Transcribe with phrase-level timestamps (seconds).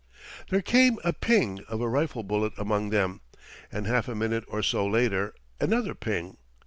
[0.49, 1.59] There came a ping!
[1.69, 3.21] of a rifle bullet among them;
[3.71, 6.37] and half a minute or so later another ping!